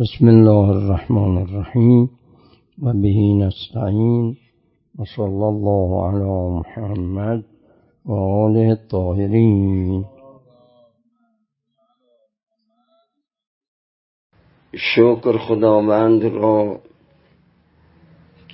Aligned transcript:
بسم 0.00 0.28
الله 0.28 0.68
الرحمن 0.68 1.36
الرحیم 1.38 2.10
و 2.82 2.92
بهی 2.92 3.34
نستعین 3.34 4.36
و 4.98 5.04
صلی 5.16 5.42
الله 5.42 6.08
علی 6.08 6.58
محمد 6.58 7.44
و 8.06 8.12
آله 8.12 8.68
الطاهرین. 8.68 10.04
شکر 14.76 15.38
خداوند 15.38 16.24
را 16.24 16.80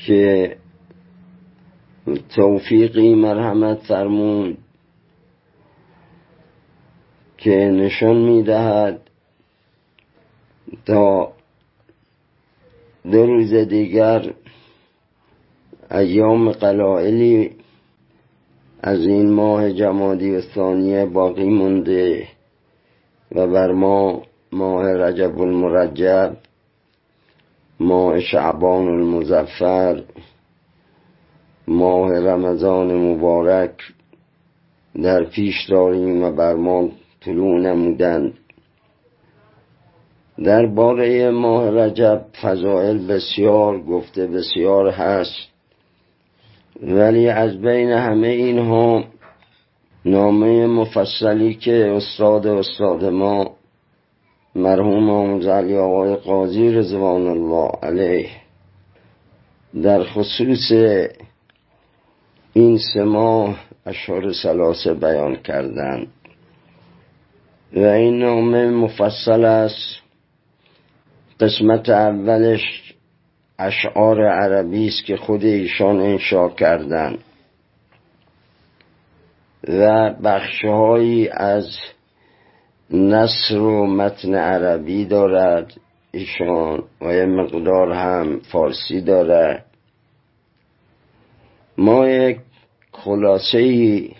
که 0.06 0.56
توفیقی 2.36 3.14
مرحمت 3.14 3.78
فرمود 3.88 4.58
که 7.38 7.50
نشان 7.50 8.16
می‌دهد 8.16 9.10
تا 10.86 11.35
دو 13.12 13.26
روز 13.26 13.54
دیگر 13.54 14.32
ایام 15.90 16.52
قلائلی 16.52 17.50
از 18.82 19.00
این 19.00 19.32
ماه 19.32 19.72
جمادی 19.72 20.30
و 20.30 20.40
ثانیه 20.40 21.06
باقی 21.06 21.48
مونده 21.48 22.28
و 23.32 23.46
بر 23.46 23.72
ما 23.72 24.22
ماه 24.52 24.84
رجب 24.84 25.40
المرجب 25.40 26.36
ماه 27.80 28.20
شعبان 28.20 28.88
المزفر 28.88 30.02
ماه 31.68 32.12
رمضان 32.12 32.96
مبارک 32.96 33.80
در 35.02 35.24
پیش 35.24 35.54
داریم 35.70 36.22
و 36.22 36.32
بر 36.32 36.54
ما 36.54 36.88
طلوع 37.20 37.60
نمودند. 37.60 38.32
درباره 40.44 41.30
ماه 41.30 41.70
رجب 41.70 42.24
فضائل 42.42 43.06
بسیار 43.06 43.82
گفته 43.82 44.26
بسیار 44.26 44.88
هست. 44.90 45.48
ولی 46.82 47.28
از 47.28 47.60
بین 47.60 47.90
همه 47.90 48.28
اینها 48.28 49.04
نامه 50.04 50.66
مفصلی 50.66 51.54
که 51.54 51.92
استاد 51.96 52.46
استاد 52.46 53.04
ما 53.04 53.50
مرحوم 54.54 55.10
آموز 55.10 55.46
علی 55.46 55.76
آقای 55.76 56.16
قاضی 56.16 56.70
رضوان 56.70 57.26
الله 57.26 57.70
علیه. 57.82 58.30
در 59.82 60.04
خصوص 60.04 60.72
این 62.52 62.78
سه 62.94 63.04
ماه 63.04 63.56
اشهر 63.86 64.32
سلاسه 64.32 64.94
بیان 64.94 65.36
کردن. 65.36 66.06
و 67.72 67.80
این 67.80 68.18
نامه 68.18 68.66
مفصل 68.70 69.44
است. 69.44 70.05
قسمت 71.40 71.88
اولش 71.88 72.94
اشعار 73.58 74.28
عربی 74.28 74.88
است 74.88 75.04
که 75.04 75.16
خود 75.16 75.44
ایشان 75.44 76.00
انشا 76.00 76.48
کردند 76.48 77.18
و 79.68 80.14
بخشهایی 80.24 81.28
از 81.28 81.76
نصر 82.90 83.58
و 83.58 83.86
متن 83.86 84.34
عربی 84.34 85.04
دارد 85.04 85.72
ایشان 86.12 86.82
و 87.00 87.14
یه 87.14 87.26
مقدار 87.26 87.92
هم 87.92 88.40
فارسی 88.52 89.00
دارد. 89.00 89.64
ما 91.78 92.08
یک 92.08 92.38
خلاصه 92.92 93.58
ای 93.58 94.10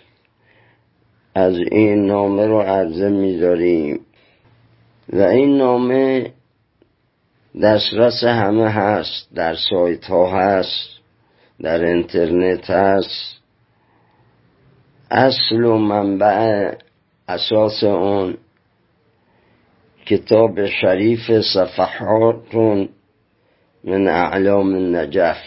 از 1.35 1.55
این 1.71 2.05
نامه 2.05 2.47
رو 2.47 2.59
عرضه 2.59 3.09
می‌ذاریم. 3.09 3.99
و 5.13 5.21
این 5.21 5.57
نامه 5.57 6.31
دسترس 7.61 8.23
همه 8.23 8.69
هست 8.69 9.33
در 9.35 9.55
سایت 9.55 10.05
ها 10.05 10.39
هست 10.39 10.89
در 11.61 11.83
اینترنت 11.83 12.69
هست. 12.69 13.37
اصل 15.11 15.63
و 15.63 15.77
منبع 15.77 16.71
اساس 17.27 17.83
اون 17.83 18.37
کتاب 20.05 20.65
شریف 20.65 21.31
صفحات 21.53 22.55
من 23.83 24.07
اعلام 24.07 24.75
النجف 24.75 25.37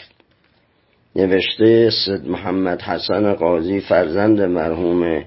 نوشته 1.16 1.90
سید 1.90 2.28
محمد 2.28 2.82
حسن 2.82 3.34
قاضی 3.34 3.80
فرزند 3.80 4.40
مرحوم 4.40 5.24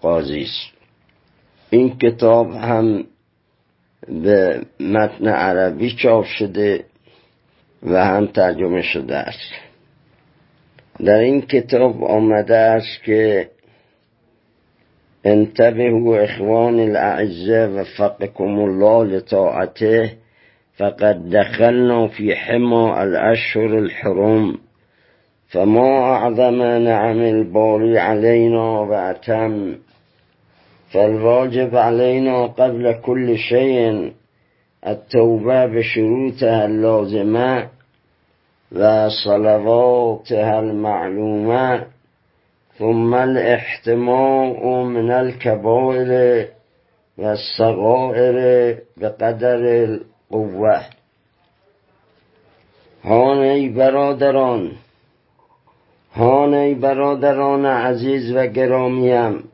قاضی 0.00 0.42
است. 0.42 0.74
این 1.70 1.98
کتاب 1.98 2.50
هم 2.50 3.04
به 4.08 4.60
متن 4.80 5.28
عربی 5.28 5.90
چاپ 5.90 6.24
شده 6.24 6.84
و 7.82 8.04
هم 8.04 8.26
ترجمه 8.26 8.82
شده 8.82 9.16
است. 9.16 9.52
در 11.04 11.18
این 11.18 11.40
کتاب 11.40 12.04
آمده 12.04 12.56
است 12.56 13.02
که 13.04 13.48
انتبهوا 15.24 16.18
اخوان 16.18 16.80
الاعزه 16.80 17.66
وفقكم 17.66 18.58
الله 18.58 19.16
لطاعته 19.16 20.12
فقد 20.76 21.30
دخلنا 21.30 22.06
في 22.08 22.34
حمى 22.34 22.90
الاشهر 22.90 23.78
الحرم 23.78 24.58
فما 25.48 26.14
اعظم 26.14 26.62
نعم 26.62 27.18
الباري 27.18 27.98
علينا 27.98 28.80
واتم 28.80 29.74
فالواجب 30.94 31.76
علينا 31.76 32.46
قبل 32.46 32.92
كل 32.92 33.38
شيء 33.38 34.12
التوبة 34.86 35.66
بشروطها 35.66 36.64
اللازمة 36.66 37.68
وصلواتها 38.72 40.60
المعلومة 40.60 41.86
ثم 42.78 43.14
الاحتماء 43.14 44.66
من 44.82 45.10
الكبائر 45.10 46.46
والصغائر 47.18 48.36
بقدر 48.96 49.62
القوة. 49.84 50.80
هان 53.04 53.38
ای 53.38 53.68
برادران 53.68 54.72
هان 56.14 56.54
ای 56.54 56.74
برادران 56.74 57.66
عزیز 57.66 58.36
و 58.36 58.46
گرامیم 58.46 59.53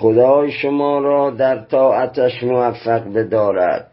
خدای 0.00 0.52
شما 0.52 0.98
را 0.98 1.30
در 1.30 1.64
طاعتش 1.64 2.42
موفق 2.42 3.12
بدارد. 3.12 3.90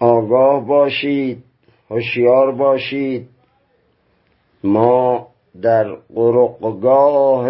آگاه 0.00 0.66
باشید 0.66 1.44
هوشیار 1.90 2.52
باشید. 2.52 3.28
ما 4.64 5.28
در 5.62 5.84
قرقگاه 6.14 7.48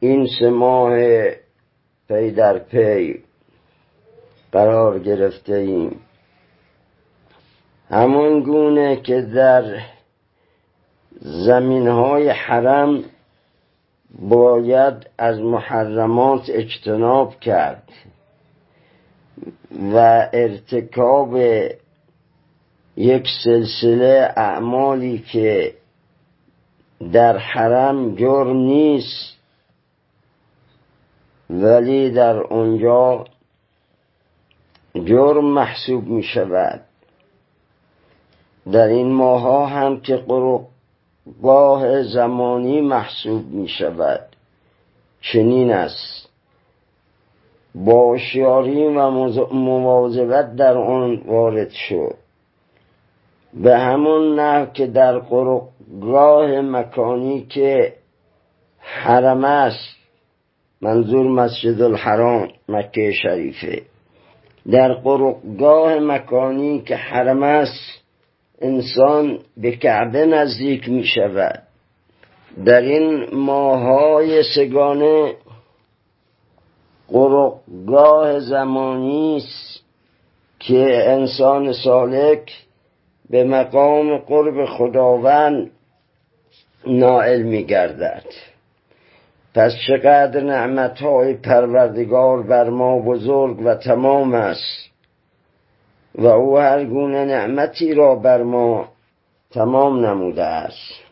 این 0.00 0.26
سه 0.38 0.50
ماه 0.50 0.98
پی 2.08 2.30
در 2.30 2.58
پی 2.58 3.22
قرار 4.52 4.98
گرفته 4.98 5.54
ایم. 5.54 6.00
همون 7.90 8.40
گونه 8.42 8.96
که 8.96 9.20
در 9.20 9.80
زمین 11.20 11.88
های 11.88 12.28
حرم 12.28 13.04
باید 14.14 15.10
از 15.18 15.38
محرمات 15.38 16.42
اجتناب 16.48 17.40
کرد 17.40 17.88
و 19.94 20.28
ارتکاب 20.32 21.36
یک 22.96 23.28
سلسله 23.44 24.32
اعمالی 24.36 25.18
که 25.18 25.74
در 27.12 27.38
حرم 27.38 28.14
جرم 28.14 28.56
نیست 28.56 29.36
ولی 31.50 32.10
در 32.10 32.36
اونجا 32.36 33.24
جرم 34.94 35.44
محسوب 35.44 36.06
می 36.06 36.22
شود 36.22 36.80
در 38.72 38.86
این 38.88 39.12
ماها 39.12 39.66
هم 39.66 40.00
که 40.00 40.16
قرقگاه 41.26 42.02
زمانی 42.02 42.80
محسوب 42.80 43.50
می 43.50 43.68
شود 43.68 44.20
چنین 45.20 45.72
است. 45.72 46.28
با 47.74 48.08
هوشیاری 48.10 48.86
و 48.86 49.10
مواظبت 49.52 50.56
در 50.56 50.78
آن 50.78 51.22
وارد 51.26 51.70
شد 51.70 52.14
به 53.54 53.78
همون 53.78 54.40
نه 54.40 54.70
که 54.74 54.86
در 54.86 55.18
قرقگاه 55.18 56.60
مکانی 56.60 57.46
که 57.48 57.94
حرم 58.78 59.44
است 59.44 59.96
منظور 60.80 61.26
مسجد 61.28 61.82
الحرام 61.82 62.48
مکه 62.68 63.12
شریفه. 63.12 63.82
در 64.70 64.92
قرقگاه 64.94 65.98
مکانی 65.98 66.80
که 66.80 66.96
حرم 66.96 67.42
است 67.42 68.05
انسان 68.60 69.38
به 69.56 69.76
کعبه 69.76 70.26
نزدیک 70.26 70.88
می 70.88 71.04
شود. 71.04 71.62
در 72.64 72.80
این 72.80 73.34
ماهای 73.34 74.42
سگانه 74.42 75.34
قرقگاه 77.08 78.40
زمانی 78.40 79.36
است 79.36 79.84
که 80.58 81.10
انسان 81.10 81.72
سالک 81.72 82.52
به 83.30 83.44
مقام 83.44 84.18
قرب 84.18 84.64
خداوند 84.64 85.70
نائل 86.86 87.42
می 87.42 87.64
گردد. 87.64 88.24
پس 89.54 89.72
چقدر 89.88 90.40
نعمتهای 90.40 91.34
پروردگار 91.34 92.42
بر 92.42 92.70
ما 92.70 92.98
بزرگ 92.98 93.60
و 93.64 93.74
تمام 93.74 94.34
است. 94.34 94.90
و 96.18 96.26
او 96.26 96.58
هر 96.58 96.84
گونه 96.84 97.24
نعمتی 97.24 97.94
را 97.94 98.14
بر 98.14 98.42
ما 98.42 98.88
تمام 99.50 100.06
نموده 100.06 100.44
است. 100.44 101.06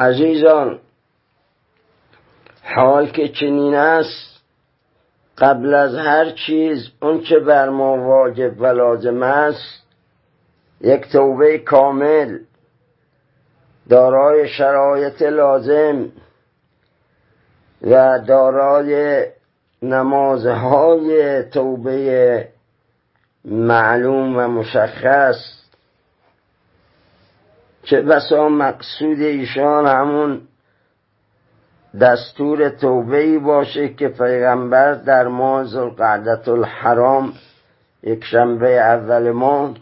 عزیزان 0.00 0.78
حال 2.62 3.06
که 3.06 3.28
چنین 3.28 3.74
است 3.74 4.40
قبل 5.38 5.74
از 5.74 5.94
هر 5.94 6.30
چیز 6.30 6.90
چه 7.28 7.38
بر 7.38 7.68
ما 7.68 7.98
واجب 7.98 8.60
و 8.60 8.66
لازم 8.66 9.22
است 9.22 9.82
یک 10.80 11.12
توبه 11.12 11.58
کامل 11.58 12.38
دارای 13.88 14.48
شرایط 14.48 15.22
لازم 15.22 16.08
و 17.82 18.18
دارای 18.26 19.24
نمازهای 19.82 21.42
توبه 21.42 22.48
معلوم 23.48 24.36
و 24.36 24.48
مشخص 24.48 25.36
چه 27.82 28.02
بسا 28.02 28.48
مقصود 28.48 29.20
ایشان 29.20 29.86
همون 29.86 30.40
دستور 32.00 32.68
توبه 32.68 33.16
ای 33.16 33.38
باشه 33.38 33.88
که 33.88 34.08
پیغمبر 34.08 34.94
در 34.94 35.28
ماه 35.28 35.64
ذوالقعدة 35.64 36.48
الحرام 36.48 37.32
یک 38.02 38.24
شنبه 38.24 38.68
اول 38.68 39.30
ماه 39.30 39.74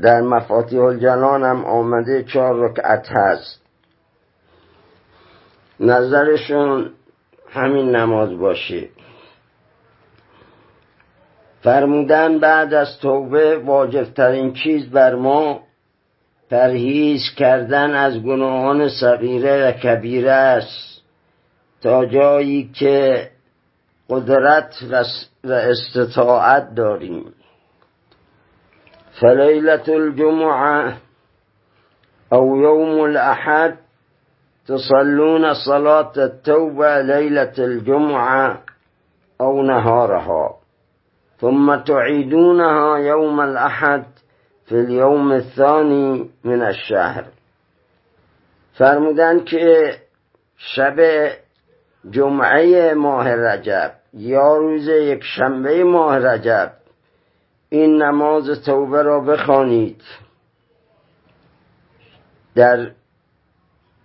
در 0.00 0.20
مفاتیح 0.20 0.82
الجنان 0.82 1.44
هم 1.44 1.64
آمده 1.64 2.22
چهار 2.22 2.70
رکعت 2.70 3.08
هست. 3.10 3.60
نظرشون 5.80 6.90
همین 7.50 7.96
نماز 7.96 8.38
باشه. 8.38 8.88
فرمودن 11.62 12.38
بعد 12.38 12.74
از 12.74 12.98
توبه 12.98 13.58
واجبترین 13.58 14.52
چیز 14.52 14.90
بر 14.90 15.14
ما 15.14 15.60
پرهیز 16.50 17.22
کردن 17.36 17.94
از 17.94 18.22
گناهان 18.22 18.88
صغیره 18.88 19.68
و 19.68 19.72
کبیره 19.72 20.30
است. 20.30 21.02
تا 21.82 22.06
جایی 22.06 22.70
که 22.74 23.28
قدرت 24.10 24.74
و 25.44 25.52
استطاعت 25.52 26.74
داریم. 26.74 27.24
فليلة 29.20 29.88
الجمعة 29.88 30.96
أو 32.32 32.56
يوم 32.56 33.00
الأحد 33.00 33.78
تصلون 34.68 35.54
صلاة 35.54 36.12
التوبة 36.16 37.00
ليلة 37.02 37.52
الجمعة 37.58 38.62
أو 39.40 39.62
نهارها. 39.62 40.54
ثم 41.40 41.76
تعيدونها 41.76 42.98
يوم 42.98 43.40
الأحد 43.40 44.04
في 44.66 44.74
اليوم 44.74 45.32
الثاني 45.32 46.30
من 46.44 46.62
الشهر. 46.62 47.24
فرمودن 48.74 49.44
که 49.44 49.96
شب 50.56 51.30
جمعه 52.10 52.94
ماه 52.94 53.28
رجب 53.28 53.92
یا 54.14 54.56
روز 54.56 54.88
یک 54.88 55.24
شنبه 55.24 55.84
ماه 55.84 56.18
رجب 56.18 56.72
این 57.68 58.02
نماز 58.02 58.64
توبه 58.64 59.02
را 59.02 59.20
بخوانید. 59.20 60.02
در 62.54 62.90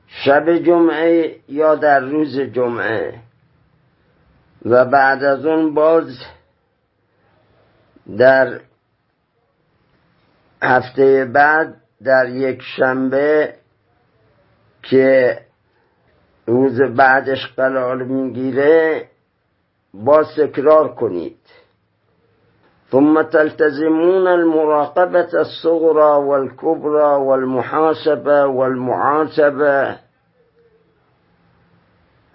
شب 0.07 0.57
جمعه 0.57 1.35
یا 1.47 1.75
در 1.75 1.99
روز 1.99 2.39
جمعه. 2.39 3.19
و 4.65 4.85
بعد 4.85 5.23
از 5.23 5.45
اون 5.45 5.73
باز 5.73 6.17
در 8.17 8.59
هفته 10.61 11.25
بعد 11.25 11.75
در 12.03 12.29
یک 12.29 12.61
شنبه 12.61 13.53
که 14.83 15.39
روز 16.45 16.81
بعدش 16.81 17.53
قرار 17.55 18.03
می‌گیره 18.03 19.07
با 19.93 20.23
تکرار 20.23 20.95
کنید. 20.95 21.39
ثم 22.91 23.23
تلتزمون 23.23 24.27
المراقبة 24.27 25.27
الصغرى 25.33 26.25
والكبرى 26.27 27.25
والمحاسبة 27.25 28.43
والمعاتبة. 28.43 29.95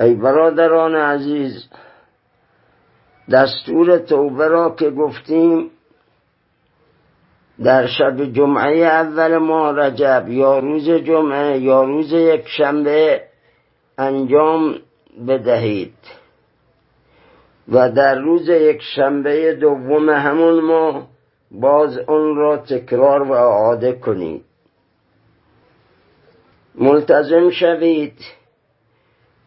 ای 0.00 0.14
برادران 0.14 0.94
عزیز 0.97 1.69
دستور 3.33 3.99
توبه 3.99 4.49
را 4.49 4.71
که 4.71 4.91
گفتیم 4.91 5.71
در 7.65 7.87
شب 7.87 8.33
جمعه 8.33 8.79
اول 8.79 9.37
ماه 9.39 9.77
رجب 9.77 10.25
یا 10.29 10.59
روز 10.59 10.91
جمعه 10.91 11.59
یا 11.59 11.83
روز 11.83 12.13
یک 12.13 12.49
شنبه 12.49 13.23
انجام 13.99 14.75
بدهید 15.29 15.95
و 17.69 17.93
در 17.93 18.19
روز 18.19 18.49
یک 18.49 18.83
شنبه 18.97 19.55
دوم 19.55 20.11
همون 20.11 20.61
ماه 20.61 21.07
باز 21.51 21.99
اون 21.99 22.37
را 22.37 22.57
تکرار 22.57 23.23
و 23.23 23.33
اعاده 23.33 23.93
کنید. 23.93 24.45
ملتزم 26.75 27.51
شوید 27.51 28.19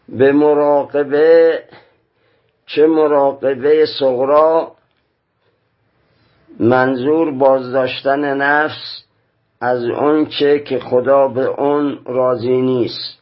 به 0.09 0.31
مراقبه 0.31 1.59
چه 2.75 2.87
مراقبه 2.87 3.85
صغرا 3.99 4.71
منظور 6.59 7.31
بازداشتن 7.31 8.37
نفس 8.37 9.03
از 9.61 9.83
چه 10.39 10.59
که 10.59 10.79
خدا 10.79 11.27
به 11.27 11.45
اون 11.45 11.99
راضی 12.05 12.61
نیست. 12.61 13.21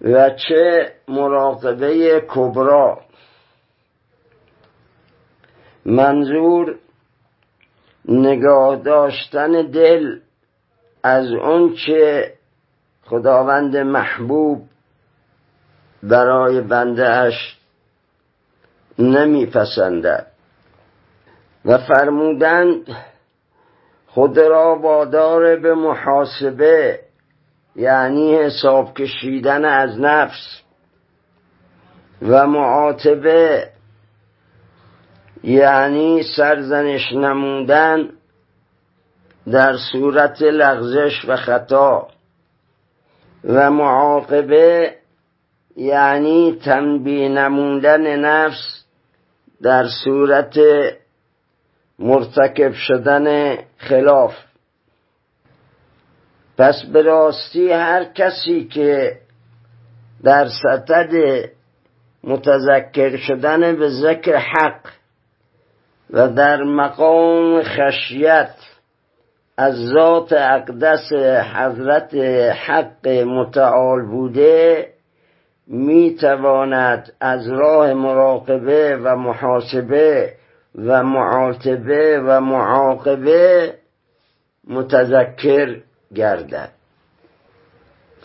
و 0.00 0.30
چه 0.30 0.92
مراقبه 1.08 2.24
کبرا. 2.28 3.00
منظور 5.84 6.78
نگاه 8.08 8.76
داشتن 8.76 9.52
دل 9.70 10.18
از 11.02 11.28
چه 11.86 12.32
خداوند 13.04 13.76
محبوب 13.76 14.62
برای 16.02 16.60
بنده 16.60 17.08
اش 17.08 17.55
نمیپسندد. 18.98 20.26
و 21.66 21.78
فرمودند 21.78 22.96
خود 24.06 24.38
را 24.38 24.78
وادار 24.78 25.56
به 25.56 25.74
محاسبه 25.74 27.00
یعنی 27.76 28.36
حساب 28.36 28.94
کشیدن 28.94 29.64
از 29.64 30.00
نفس 30.00 30.60
و 32.22 32.46
معاتبه 32.46 33.68
یعنی 35.42 36.22
سرزنش 36.36 37.12
نمودن 37.12 38.10
در 39.52 39.76
صورت 39.92 40.42
لغزش 40.42 41.24
و 41.28 41.36
خطا 41.36 42.08
و 43.44 43.70
معاقبه 43.70 44.94
یعنی 45.76 46.58
تنبیه 46.64 47.28
نمودن 47.28 48.16
نفس 48.16 48.85
در 49.62 49.86
صورت 50.04 50.58
مرتکب 51.98 52.72
شدن 52.72 53.56
خلاف. 53.76 54.34
پس 56.58 56.84
به 56.92 57.02
راستی 57.02 57.72
هر 57.72 58.04
کسی 58.04 58.64
که 58.64 59.18
در 60.22 60.48
ستد 60.48 61.12
متذکر 62.24 63.16
شدن 63.16 63.76
به 63.76 63.88
ذکر 63.88 64.36
حق 64.36 64.80
و 66.10 66.28
در 66.28 66.62
مقام 66.62 67.62
خشیت 67.62 68.54
از 69.56 69.74
ذات 69.86 70.32
اقدس 70.32 71.12
حضرت 71.54 72.14
حق 72.54 73.08
متعال 73.08 74.06
بوده 74.06 74.88
می 75.66 76.16
تواند 76.20 77.12
از 77.20 77.48
راه 77.48 77.92
مراقبه 77.94 78.96
و 79.02 79.16
محاسبه 79.16 80.32
و 80.74 81.02
معاتبه 81.02 82.20
و 82.20 82.40
معاقبه 82.40 83.74
متذکر 84.68 85.76
گردد. 86.14 86.70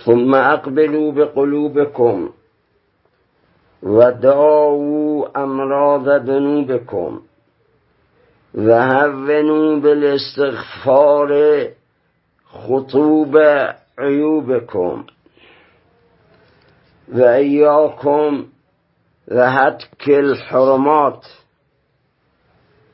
ثم 0.05 0.33
اقبلوا 0.33 1.11
بقلوبكم 1.11 2.29
و 3.83 4.11
داو 4.11 5.27
امراض 5.35 6.25
ذنوبکم 6.25 7.21
و 8.55 8.81
هونو 8.81 9.79
بالاستغفار 9.81 11.61
خطوب 12.45 13.37
عیوبکم. 13.97 15.05
و 17.11 17.21
ایاکم 17.21 18.45
و 19.27 19.51
حتک 19.51 20.03
الحرمات. 20.07 21.25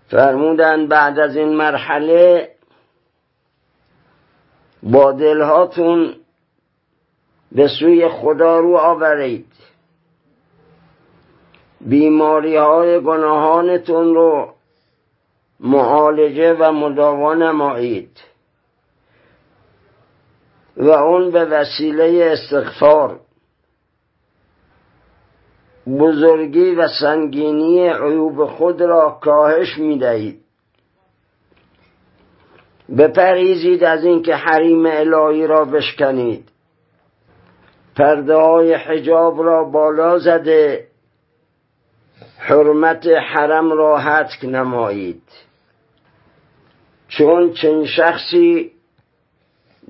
فرمودن 0.07 0.87
بعد 0.87 1.19
از 1.19 1.35
این 1.35 1.55
مرحله 1.55 2.51
با 4.83 5.11
دلهاتون 5.11 6.15
به 7.51 7.67
سوی 7.79 8.09
خدا 8.09 8.59
رو 8.59 8.77
آورید. 8.77 9.53
بیماری 11.81 12.55
های 12.55 12.99
گناهانتون 12.99 14.15
رو 14.15 14.53
معالجه 15.59 16.53
و 16.53 16.71
مداوا 16.71 17.33
نمایید. 17.33 18.21
و 20.77 20.89
اون 20.89 21.31
به 21.31 21.45
وسیله 21.45 22.29
استغفار. 22.31 23.19
بزرگی 25.87 26.75
و 26.75 26.87
سنگینی 27.01 27.89
عیوب 27.89 28.45
خود 28.45 28.81
را 28.81 29.17
کاهش 29.21 29.77
می 29.77 29.97
دهید 29.97 30.41
بپریزید 32.97 33.83
از 33.83 34.03
اینکه 34.05 34.35
حریم 34.35 34.85
الهی 34.85 35.47
را 35.47 35.65
بشکنید. 35.65 36.49
پرده 37.95 38.35
های 38.35 38.73
حجاب 38.73 39.43
را 39.43 39.63
بالا 39.63 40.19
زده 40.19 40.87
حرمت 42.37 43.07
حرم 43.07 43.71
را 43.71 43.97
حتک 43.97 44.45
نمایید. 44.45 45.23
چون 47.07 47.53
چنین 47.53 47.85
شخصی 47.85 48.71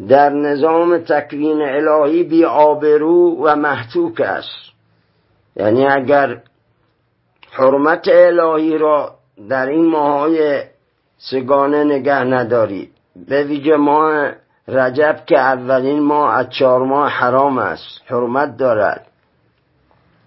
در 0.07 0.29
نظام 0.29 0.97
تکوین 0.97 1.61
الهی 1.61 2.23
بی 2.23 2.45
آبرو 2.45 3.43
و 3.43 3.55
محتوک 3.55 4.21
است. 4.21 4.76
یعنی 5.57 5.87
اگر 5.87 6.41
حرمت 7.51 8.07
الهی 8.07 8.77
را 8.77 9.15
در 9.49 9.65
این 9.67 9.85
ماهای 9.85 10.63
سگانه 11.17 11.83
نگه 11.83 12.23
ندارید 12.23 12.91
به 13.29 13.43
ویژه 13.43 13.75
ماه 13.75 14.31
رجب 14.67 15.23
که 15.25 15.39
اولین 15.39 15.99
ماه 15.99 16.35
از 16.35 16.49
چهار 16.49 16.85
ماه 16.85 17.09
حرام 17.09 17.57
است 17.57 18.01
حرمت 18.05 18.57
دارد. 18.57 19.07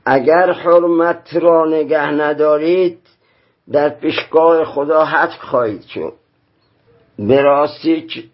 اگر 0.06 0.52
حرمت 0.52 1.36
را 1.36 1.66
نگه 1.66 2.10
ندارید 2.10 2.98
در 3.72 3.88
پیشگاه 3.88 4.64
خدا 4.64 5.04
حد 5.04 5.30
خواهید 5.30 5.82
شد. 5.82 6.12
به 7.18 7.42
راستی 7.42 8.30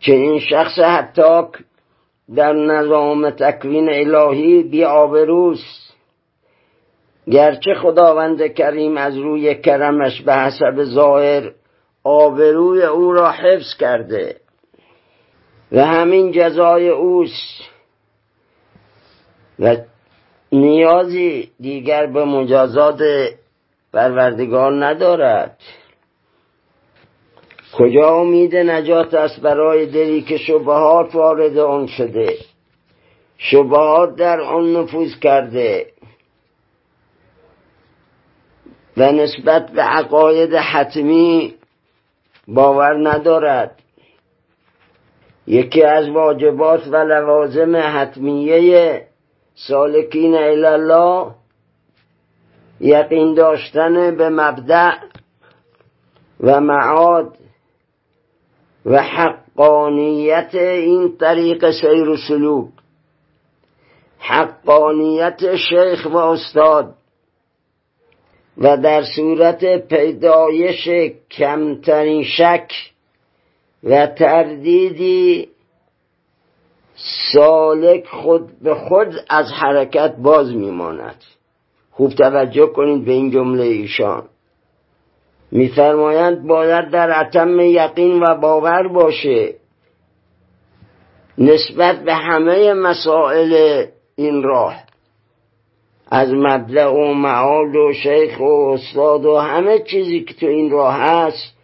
که 0.00 0.12
این 0.12 0.40
شخص 0.40 0.78
حتی 0.78 1.42
در 2.36 2.52
نظام 2.52 3.30
تکوین 3.30 3.88
الهی 3.88 4.62
بی 4.62 4.84
آبروست 4.84 5.94
گرچه 7.30 7.74
خداوند 7.74 8.54
کریم 8.54 8.96
از 8.96 9.16
روی 9.18 9.54
کرمش 9.54 10.22
به 10.22 10.34
حسب 10.34 10.84
ظاهر 10.84 11.52
آبروی 12.04 12.82
او 12.82 13.12
را 13.12 13.30
حفظ 13.30 13.76
کرده 13.80 14.36
و 15.72 15.84
همین 15.84 16.32
جزای 16.32 16.88
اوست. 16.88 17.62
و 19.58 19.76
نیازی 20.52 21.50
دیگر 21.60 22.06
به 22.06 22.24
مجازات 22.24 23.02
پروردگار 23.92 24.86
ندارد. 24.86 25.58
کجا 27.72 28.14
امید 28.20 28.56
نجات 28.56 29.14
است 29.14 29.40
برای 29.40 29.86
دلی 29.86 30.22
که 30.22 30.36
شبهات 30.36 31.14
وارد 31.14 31.58
آن 31.58 31.86
شده؟ 31.86 32.36
شبهات 33.38 34.16
در 34.16 34.40
آن 34.40 34.76
نفوذ 34.76 35.18
کرده. 35.18 35.86
و 38.96 39.12
نسبت 39.12 39.70
به 39.70 39.82
عقاید 39.82 40.54
حتمی 40.54 41.54
باور 42.48 43.10
ندارد. 43.10 43.82
یکی 45.46 45.82
از 45.82 46.08
واجبات 46.08 46.86
و 46.86 46.96
لوازم 46.96 47.76
حتمیه 47.76 49.02
سالکین 49.54 50.34
الله 50.34 51.30
یقین 52.80 53.34
داشتن 53.34 54.16
به 54.16 54.28
مبدع 54.28 54.94
و 56.40 56.60
معاد 56.60 57.38
و 58.86 59.02
حقانیت 59.02 60.54
این 60.54 61.16
طریق 61.16 61.70
سیر 61.70 62.08
و 62.08 62.16
سلوک. 62.16 62.68
حقانیت 64.18 65.56
شیخ 65.56 66.06
و 66.06 66.16
استاد. 66.16 66.94
و 68.58 68.76
در 68.76 69.02
صورت 69.16 69.88
پیدایش 69.88 70.88
کمترین 71.30 72.24
شک 72.24 72.72
و 73.84 74.06
تردیدی 74.06 75.48
سالک 77.32 78.06
خود 78.06 78.58
به 78.60 78.74
خود 78.74 79.14
از 79.28 79.52
حرکت 79.52 80.16
باز 80.16 80.54
میماند. 80.54 81.24
خوب 81.90 82.12
توجه 82.12 82.66
کنید 82.66 83.04
به 83.04 83.12
این 83.12 83.30
جمله 83.30 83.64
ایشان. 83.64 84.28
میفرمایند 85.52 86.46
باید 86.46 86.90
در 86.90 87.10
عتم 87.10 87.60
یقین 87.60 88.22
و 88.22 88.40
باور 88.40 88.88
باشه. 88.88 89.54
نسبت 91.38 92.04
به 92.04 92.14
همه 92.14 92.72
مسائل 92.72 93.84
این 94.16 94.42
راه 94.42 94.74
از 96.10 96.32
مبدع 96.32 96.88
و 96.88 97.14
معال 97.14 97.76
و 97.76 97.92
شیخ 97.92 98.40
و 98.40 98.70
استاد 98.72 99.24
و 99.24 99.36
همه 99.38 99.78
چیزی 99.78 100.20
که 100.20 100.34
تو 100.34 100.46
این 100.46 100.70
راه 100.70 100.94
هست 100.94 101.56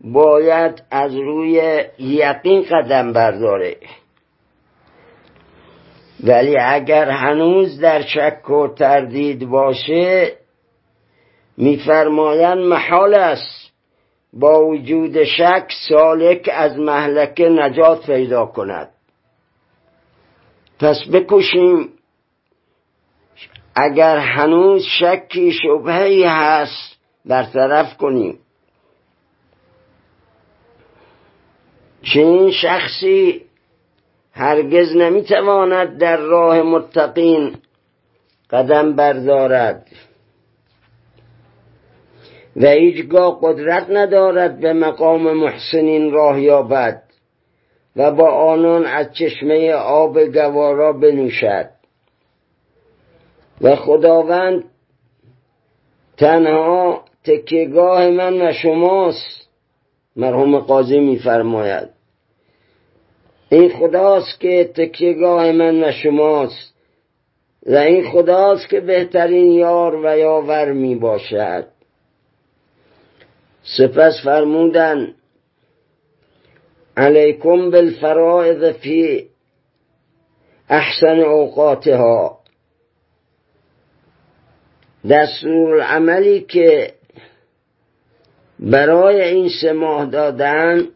باید 0.00 0.82
از 0.90 1.14
روی 1.14 1.84
یقین 1.98 2.62
قدم 2.62 3.12
برداره. 3.12 3.76
ولی 6.24 6.56
اگر 6.58 7.10
هنوز 7.10 7.80
در 7.80 8.02
شک 8.02 8.50
و 8.50 8.68
تردید 8.68 9.48
باشه 9.48 10.37
میفرمایند 11.58 12.58
محال 12.58 13.14
است. 13.14 13.72
با 14.32 14.66
وجود 14.66 15.24
شک 15.24 15.72
سالک 15.88 16.50
از 16.52 16.78
محلکه 16.78 17.48
نجات 17.48 18.06
پیدا 18.06 18.46
کند. 18.46 18.88
پس 20.78 20.98
بکشیم 21.12 21.88
اگر 23.74 24.18
هنوز 24.18 24.84
شکی 25.00 25.52
شبهی 25.52 26.24
هست 26.24 26.98
برطرف 27.26 27.96
کنیم. 27.96 28.38
چنین 32.02 32.50
شخصی 32.50 33.44
هرگز 34.32 34.96
نمی‌تواند 34.96 35.98
در 35.98 36.16
راه 36.16 36.62
متقین 36.62 37.56
قدم 38.50 38.96
بردارد. 38.96 39.86
و 42.62 42.66
هیچگاه 42.66 43.38
قدرت 43.42 43.90
ندارد 43.90 44.60
به 44.60 44.72
مقام 44.72 45.32
محسنین 45.32 46.12
راه 46.12 46.40
یابد 46.40 47.02
و 47.96 48.10
با 48.10 48.30
آنان 48.30 48.86
از 48.86 49.12
چشمه 49.12 49.72
آب 49.72 50.24
گوارا 50.24 50.92
بنوشد. 50.92 51.68
و 53.60 53.76
خداوند 53.76 54.64
تنها 56.16 57.04
تکیگاه 57.24 58.10
من 58.10 58.48
و 58.48 58.52
شماست 58.52 59.48
مرحوم 60.16 60.58
قاضی 60.58 61.00
میفرماید. 61.00 61.88
این 63.50 63.68
خداست 63.68 64.40
که 64.40 64.70
تکیگاه 64.76 65.52
من 65.52 65.84
و 65.84 65.92
شماست 65.92 66.74
و 67.66 67.76
این 67.76 68.10
خداست 68.10 68.68
که 68.68 68.80
بهترین 68.80 69.52
یار 69.52 69.96
و 70.04 70.18
یاور 70.18 70.72
می 70.72 70.94
باشد 70.94 71.66
سپس 73.62 74.20
فرمودن 74.24 75.14
علیکم 76.96 77.70
بالفرائض 77.70 78.64
فی 78.64 79.28
احسن 80.68 81.20
اوقاتها. 81.20 82.38
دستور 85.10 85.80
عملی 85.80 86.40
که 86.40 86.92
برای 88.58 89.20
این 89.20 89.48
سه 89.60 89.72
ماه 89.72 90.06
دادن 90.06 90.88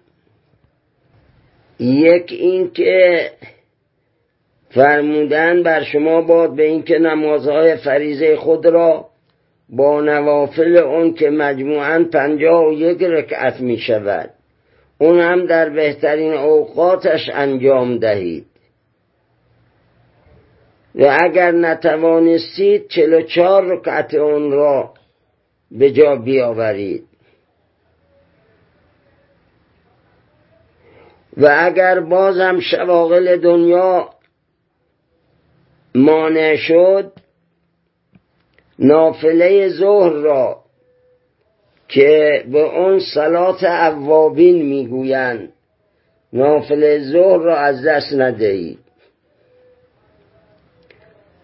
یک 1.81 2.33
این 2.33 2.71
که 2.71 3.31
فرمودن 4.71 5.63
بر 5.63 5.85
شما 5.85 6.23
باد 6.23 6.57
به 6.57 6.67
اینکه 6.67 6.99
نمازهای 6.99 7.77
فریزه 7.77 8.37
خود 8.37 8.67
را 8.67 9.12
با 9.73 10.01
نوافل 10.01 10.77
اون 10.77 11.15
که 11.15 11.31
مجموعا 11.31 12.05
پنجاه 12.13 12.69
و 12.69 12.73
یک 12.73 13.03
رکعت 13.03 13.61
می 13.61 13.79
شود. 13.79 14.31
اون 14.99 15.21
هم 15.21 15.47
در 15.47 15.69
بهترین 15.69 16.33
اوقاتش 16.33 17.31
انجام 17.35 17.99
دهید. 17.99 18.47
و 20.95 21.19
اگر 21.21 21.53
نتوانستید 21.53 22.89
چلو 22.89 23.23
چار 23.23 23.65
رکعت 23.65 24.15
اون 24.15 24.53
را 24.53 24.95
به 25.71 25.91
جا 25.91 26.17
بیاورید. 26.17 27.05
و 31.37 31.57
اگر 31.61 32.01
بازم 32.01 32.61
شواغل 32.61 33.37
دنیا 33.37 34.11
مانع 35.95 36.57
شد 36.57 37.13
نافله 38.79 39.69
ظهر 39.69 40.13
را 40.13 40.59
که 41.89 42.45
به 42.53 42.79
اون 42.79 43.01
صلات 43.15 43.65
اوابین 43.65 44.67
می‌گویند. 44.67 45.53
نافله 46.33 46.99
ظهر 46.99 47.39
را 47.39 47.57
از 47.57 47.85
دست 47.87 48.13
ندهید. 48.13 48.79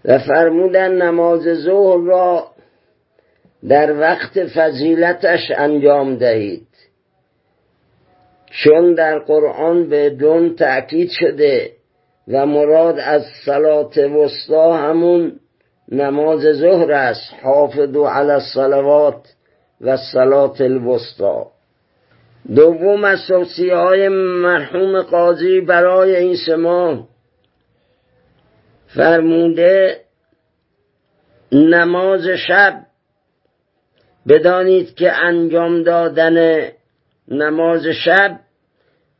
و 0.04 0.18
فرمودن 0.18 1.02
نماز 1.02 1.42
ظهر 1.42 2.04
را 2.04 2.46
در 3.68 4.00
وقت 4.00 4.46
فضیلتش 4.46 5.50
انجام 5.56 6.16
دهید. 6.16 6.68
چون 8.50 8.94
در 8.94 9.18
قرآن 9.18 9.88
به 9.88 10.10
دون 10.10 10.54
تأکید 10.54 11.10
شده 11.10 11.70
و 12.28 12.46
مراد 12.46 12.98
از 12.98 13.22
صلات 13.44 13.98
وسطا 13.98 14.72
همون 14.72 15.40
نماز 15.92 16.40
ظهر 16.40 16.92
است 16.92 17.34
حافظو 17.42 18.04
علی 18.04 18.30
الصلوات 18.30 19.34
و 19.80 19.96
صلات 20.12 20.60
الوسطا 20.60 21.46
دوم 22.54 23.04
از 23.04 23.18
های 23.72 24.08
مرحوم 24.42 25.02
قاضی 25.02 25.60
برای 25.60 26.16
این 26.16 26.36
سما 26.46 27.08
فرموده 28.86 30.00
نماز 31.52 32.28
شب. 32.28 32.74
بدانید 34.28 34.94
که 34.94 35.12
انجام 35.12 35.82
دادن 35.82 36.68
نماز 37.28 37.86
شب 37.86 38.40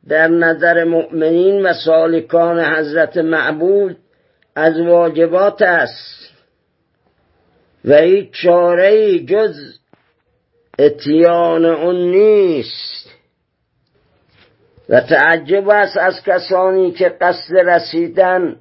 در 0.09 0.29
نظر 0.29 0.85
مؤمنین 0.85 1.67
و 1.67 1.73
سالکان 1.85 2.61
حضرت 2.61 3.17
معبود 3.17 3.97
از 4.55 4.81
واجبات 4.81 5.63
است. 5.63 6.38
و 7.89 7.95
هیچ 7.95 8.31
چاره 8.43 9.19
جز 9.19 9.79
اتیان 10.79 11.65
اون 11.65 11.97
نیست. 11.97 13.09
و 14.89 15.01
تعجب 15.01 15.69
است 15.69 15.97
از 15.97 16.23
کسانی 16.27 16.91
که 16.91 17.09
قصد 17.09 17.57
رسیدن 17.57 18.57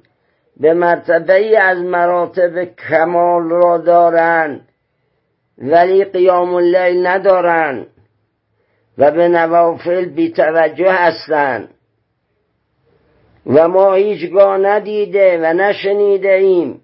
به 0.56 0.74
مرتبه 0.74 1.62
از 1.62 1.78
مراتب 1.78 2.64
کمال 2.64 3.50
را 3.50 3.78
دارند 3.78 4.68
ولی 5.58 6.04
قیام 6.04 6.54
اللیل 6.54 7.06
ندارند 7.06 7.86
و 8.98 9.10
به 9.10 9.28
نوافل 9.28 10.04
بیتوجه 10.04 10.92
هستند 10.92 11.68
و 13.46 13.68
ما 13.68 13.94
هیچگاه 13.94 14.58
ندیده 14.58 15.38
و 15.42 15.52
نشنیده 15.52 16.32
ایم. 16.32 16.80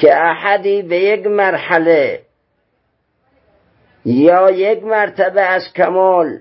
که 0.00 0.16
احدی 0.16 0.82
به 0.82 0.96
یک 0.96 1.26
مرحله 1.26 2.20
یا 4.04 4.50
یک 4.50 4.84
مرتبه 4.84 5.42
از 5.42 5.62
کمال 5.76 6.38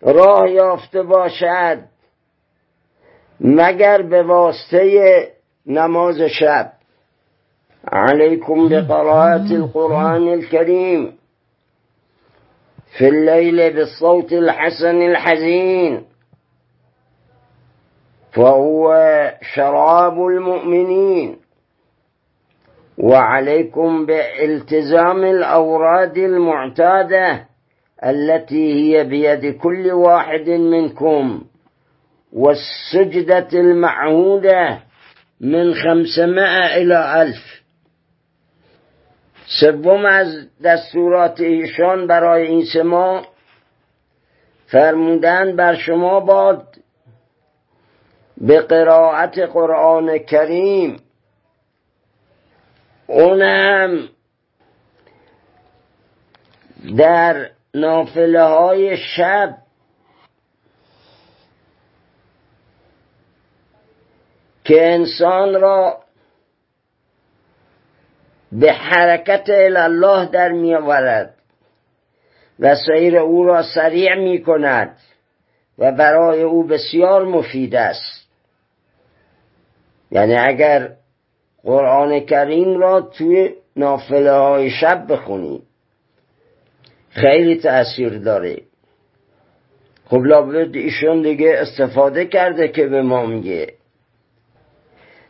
راه 0.00 0.50
یافته 0.50 1.02
باشد 1.02 1.78
مگر 3.40 4.02
به 4.02 4.22
واسطه 4.22 5.28
نماز 5.66 6.20
شب. 6.20 6.72
علیکم 7.92 8.68
بقراءة 8.68 9.52
القرآن 9.52 10.28
الكریم 10.28 11.18
في 12.98 13.08
الليل 13.08 13.70
بالصوت 13.70 14.32
الحسن 14.32 15.02
الحزين 15.02 16.04
فهو 18.32 18.94
شراب 19.54 20.20
المؤمنين 20.20 21.36
وعليكم 23.02 24.06
بالتزام 24.06 25.24
الأوراد 25.24 26.16
المعتادة 26.18 27.46
التي 28.04 28.72
هي 28.74 29.04
بيد 29.04 29.56
كل 29.56 29.90
واحد 29.92 30.48
منكم 30.48 31.42
والسجدة 32.32 33.48
المعهودة 33.52 34.78
من 35.40 35.74
خمسمائة 35.74 36.76
إلى 36.82 37.22
ألف. 37.22 37.58
سوم 39.60 40.06
از 40.06 40.48
دستورات 40.64 41.40
ایشان 41.40 42.06
برای 42.06 42.46
این 42.46 42.64
سما 42.64 43.22
فرمودن 44.66 45.56
بر 45.56 45.74
شما 45.74 46.20
باد 46.20 46.66
به 48.36 48.60
قرائت 48.60 49.38
قرآن 49.38 50.18
کریم 50.18 50.96
اونم 53.08 54.08
در 56.98 57.50
نافله 57.74 58.42
های 58.42 58.96
شب. 58.96 59.58
که 64.64 64.92
انسان 64.92 65.60
را 65.60 65.98
به 68.52 68.72
حرکت 68.72 69.48
الله 69.50 70.26
در 70.26 70.48
می 70.48 70.74
آورد 70.74 71.34
و 72.58 72.74
سیر 72.74 73.16
او 73.16 73.44
را 73.44 73.62
سریع 73.62 74.14
می 74.14 74.42
کند 74.42 74.96
و 75.78 75.92
برای 75.92 76.42
او 76.42 76.66
بسیار 76.66 77.24
مفید 77.24 77.74
است. 77.74 78.28
یعنی 80.10 80.36
اگر 80.36 80.97
قرآن 81.68 82.20
کریم 82.20 82.78
را 82.78 83.00
توی 83.00 83.50
نافله 83.76 84.32
های 84.32 84.70
شب 84.70 85.12
بخونید 85.12 85.62
خیلی 87.10 87.56
تأثیر 87.56 88.18
داره. 88.18 88.56
خب 90.06 90.16
لابد 90.16 90.76
ایشون 90.76 91.22
دیگه 91.22 91.54
استفاده 91.58 92.24
کرده 92.24 92.68
که 92.68 92.86
به 92.86 93.02
ما 93.02 93.26
میگه. 93.26 93.72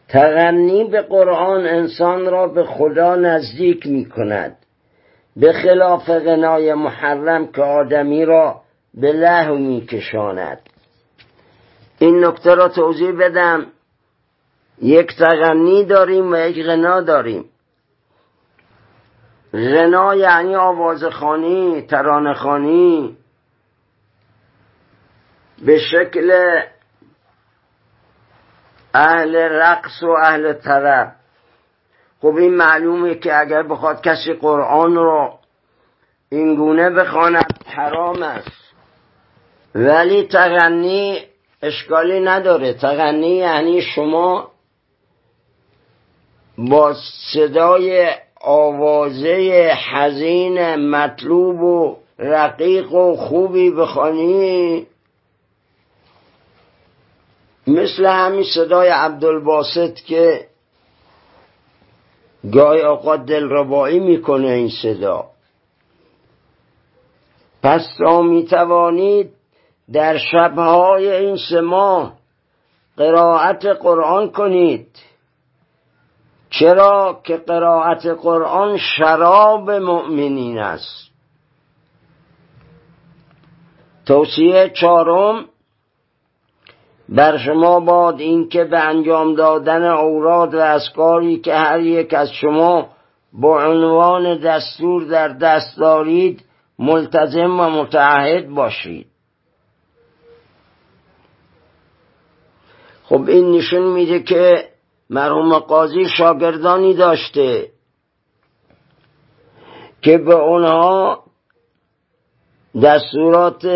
تغنی 0.08 0.84
به 0.84 1.02
قرآن 1.02 1.66
انسان 1.66 2.26
را 2.26 2.48
به 2.48 2.64
خدا 2.64 3.16
نزدیک 3.16 3.86
می 3.86 4.04
کند 4.04 4.56
به 5.36 5.52
خلاف 5.52 6.10
غنای 6.10 6.74
محرم 6.74 7.46
که 7.52 7.62
آدمی 7.62 8.24
را 8.24 8.60
به 8.94 9.12
لهو 9.12 9.54
می 9.54 9.86
کشاند 9.86 10.60
این 11.98 12.24
نکته 12.24 12.54
را 12.54 12.68
توضیح 12.68 13.12
بدم. 13.12 13.66
یک 14.82 15.16
تغنی 15.16 15.84
داریم 15.84 16.32
و 16.32 16.36
یک 16.36 16.66
غنا 16.66 17.00
داریم. 17.00 17.44
غنا 19.52 20.14
یعنی 20.14 20.56
آوازخانی 20.56 21.82
ترانخانی 21.82 23.16
به 25.66 25.78
شکل 25.78 26.60
اهل 28.94 29.36
رقص 29.36 30.02
و 30.02 30.10
اهل 30.22 30.52
طرب. 30.52 31.12
خب 32.20 32.34
این 32.36 32.54
معلومه 32.54 33.14
که 33.14 33.40
اگر 33.40 33.62
بخواد 33.62 34.02
کسی 34.02 34.32
قرآن 34.32 34.94
رو 34.94 35.38
اینگونه 36.28 36.90
بخواند 36.90 37.64
حرام 37.66 38.22
است. 38.22 38.74
ولی 39.74 40.26
تغنی 40.26 41.24
اشکالی 41.62 42.20
نداره. 42.20 42.74
تغنی 42.74 43.36
یعنی 43.36 43.82
شما 43.82 44.50
با 46.58 46.94
صدای 47.32 48.10
آوازه 48.40 49.72
حزین 49.90 50.74
مطلوب 50.76 51.62
و 51.62 51.96
رقیق 52.18 52.92
و 52.94 53.16
خوبی 53.16 53.70
بخوانی؟ 53.70 54.86
مثل 57.66 58.06
همین 58.06 58.44
صدای 58.54 58.88
عبدالباسط 58.88 59.94
که 59.94 60.46
گاهی 62.52 62.80
اوقات 62.80 63.26
دلربایی 63.26 64.00
می‌کنه 64.00 64.48
این 64.48 64.70
صدا. 64.82 65.24
پس 67.62 67.88
تا 67.98 68.22
می‌توانید 68.22 69.30
در 69.92 70.18
شبهای 70.18 71.10
این 71.10 71.36
سه 71.50 71.60
ماه 71.60 72.18
قرائت 72.96 73.64
قرآن 73.66 74.30
کنید. 74.30 74.88
چرا 76.50 77.20
که 77.24 77.36
قرائت 77.36 78.06
قرآن 78.06 78.76
شراب 78.76 79.70
مؤمنین 79.70 80.58
است. 80.58 81.08
توصیه 84.06 84.70
چهارم 84.74 85.44
بر 87.08 87.38
شما 87.38 87.80
باد 87.80 88.20
اینکه 88.20 88.64
به 88.64 88.78
انجام 88.78 89.34
دادن 89.34 89.82
اوراد 89.82 90.54
و 90.54 90.58
اسکاری 90.58 91.38
که 91.38 91.54
هر 91.54 91.80
یک 91.80 92.14
از 92.14 92.30
شما 92.30 92.88
با 93.32 93.64
عنوان 93.64 94.38
دستور 94.38 95.04
در 95.04 95.28
دست 95.28 95.78
دارید 95.78 96.44
ملتزم 96.78 97.60
و 97.60 97.70
متعهد 97.70 98.48
باشید. 98.48 99.06
خب 103.04 103.28
این 103.28 103.52
نشون 103.52 103.82
میده 103.82 104.22
که 104.22 104.68
مرحوم 105.10 105.58
قاضی 105.58 106.08
شاگردانی 106.08 106.94
داشته 106.94 107.70
که 110.02 110.18
به 110.18 110.34
اونها 110.34 111.24
دستورات 112.82 113.66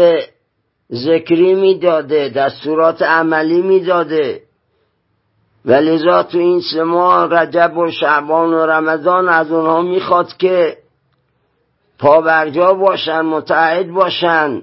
ذکری 0.93 1.55
می‌داده 1.55 2.29
دستورات 2.29 3.03
عملی 3.03 3.63
می‌داده. 3.63 4.43
و 5.65 5.73
لذا 5.73 6.23
تو 6.23 6.39
این 6.39 6.61
سه 6.61 6.83
ماه 6.83 7.31
رجب 7.31 7.77
و 7.77 7.91
شعبان 7.91 8.55
و 8.55 8.67
رمضان 8.67 9.29
از 9.29 9.53
اونها 9.53 9.83
می‌خواد 9.83 10.37
که 10.37 10.79
پابرجا 11.99 12.75
باشن 12.75 13.21
متعهد 13.21 13.91
باشن 13.91 14.63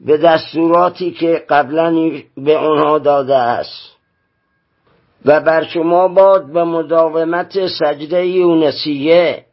به 0.00 0.16
دستوراتی 0.16 1.10
که 1.10 1.44
قبلا 1.48 2.10
به 2.36 2.64
اونها 2.64 2.98
داده 2.98 3.36
است. 3.36 3.97
و 5.24 5.40
بر 5.40 5.64
شما 5.64 6.08
باد 6.08 6.52
به 6.52 6.64
مداومت 6.64 7.66
سجده 7.66 8.26
یونسیه. 8.26 9.44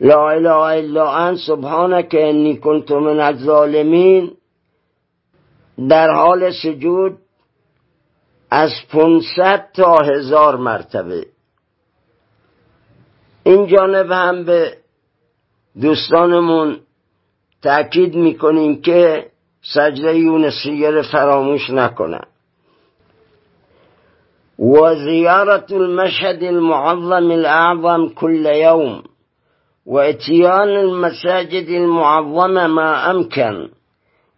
لا 0.00 0.30
اله 0.30 0.56
الا 0.56 1.12
انت 1.12 1.38
سبحانك 1.38 2.14
انی 2.14 2.56
کنت 2.56 2.90
من 2.90 3.20
الظالمین. 3.20 4.36
در 5.88 6.10
حال 6.10 6.50
سجود 6.50 7.18
از 8.50 8.70
500 8.92 9.68
تا 9.74 9.98
هزار 9.98 10.56
مرتبه. 10.56 11.26
این 13.44 13.66
جانب 13.66 14.12
هم 14.12 14.44
به 14.44 14.76
دوستانمون 15.80 16.80
تأکید 17.62 18.14
می‌کنیم 18.14 18.82
که 18.82 19.30
سجده 19.62 20.18
یونسیه 20.18 21.02
فراموش 21.02 21.70
نکنن. 21.70 22.27
و 24.58 24.94
زیارت 24.94 25.72
المشهد 25.72 26.42
المعظم 26.42 27.30
الأعظم 27.30 28.08
كل 28.08 28.46
يوم 28.46 29.02
وإتيان 29.86 30.68
المساجد 30.68 31.68
المعظمة 31.68 32.66
ما 32.66 33.10
أمكن. 33.10 33.68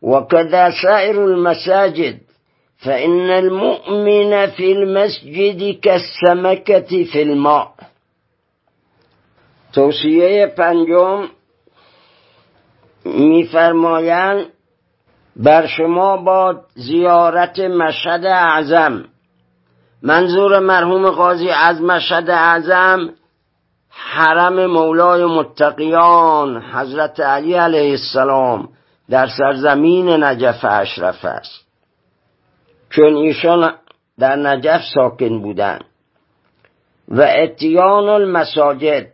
وكذا 0.03 0.71
سائر 0.83 1.25
المساجد 1.25 2.19
فإن 2.77 3.31
المؤمن 3.31 4.47
في 4.47 4.73
المسجد 4.73 5.81
كالسمكة 5.81 7.05
في 7.13 7.23
الماء. 7.23 7.73
توصیه 9.73 10.47
پنجم 10.47 11.29
میفرمایند 13.05 14.47
بر 15.37 15.67
شما 15.67 16.17
با 16.17 16.61
زیارت 16.75 17.61
مشهد 17.61 18.27
اعظم. 18.27 19.10
منظور 20.03 20.59
مرحوم 20.59 21.11
قاضی 21.11 21.51
از 21.51 21.83
مشهد 21.83 22.31
اعظم 22.31 23.15
حرم 23.89 24.67
مولای 24.67 25.25
متقیان 25.25 26.63
حضرت 26.63 27.21
علی 27.21 27.55
علیه 27.55 27.91
السلام 27.91 28.69
در 29.11 29.27
سرزمین 29.27 30.25
نجف 30.25 30.65
اشرف 30.65 31.25
است. 31.25 31.67
چون 32.91 33.17
ایشان 33.17 33.75
در 34.19 34.37
نجف 34.37 34.83
ساکن 34.95 35.43
بودند. 35.43 35.85
و 37.09 37.23
اتیان 37.23 38.09
المساجد 38.09 39.13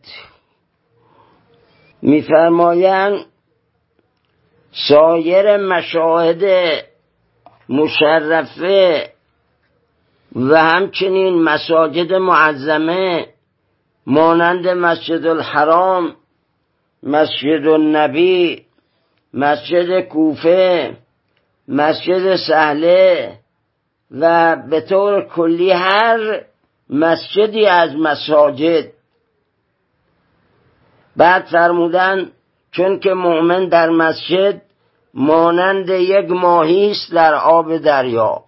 میفرمایند 2.03 3.25
سایر 4.89 5.57
مشاهد 5.57 6.45
مشرفه 7.69 9.16
و 10.37 10.57
همچنین 10.57 11.43
مساجد 11.43 12.13
معظمه 12.13 13.27
مانند 14.07 14.69
مسجد 14.69 15.27
الحرام 15.27 16.17
مسجد 17.03 17.67
النبی 17.67 18.63
مسجد 19.35 20.01
کوفه 20.01 20.97
مسجد 21.69 22.37
سهله 22.37 23.39
و 24.11 24.57
به 24.71 24.81
طور 24.81 25.29
کلی 25.29 25.71
هر 25.71 26.43
مسجدی 26.91 27.67
از 27.67 27.95
مساجد. 27.95 28.85
بعد 31.17 31.45
فرمودن 31.45 32.31
چون 32.73 32.99
که 32.99 33.15
مؤمن 33.15 33.69
در 33.69 33.91
مسجد 33.91 34.63
مانند 35.15 35.89
یک 35.89 36.31
ماهی 36.31 36.91
است 36.91 37.15
در 37.15 37.35
آب 37.35 37.77
دریا. 37.77 38.46